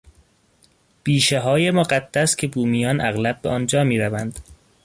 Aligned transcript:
بیشههای 1.03 1.71
مقدس 1.71 2.35
که 2.35 2.47
بومیان 2.47 3.01
اغلب 3.01 3.41
به 3.41 3.49
آنجا 3.49 3.83
میروند 3.83 4.39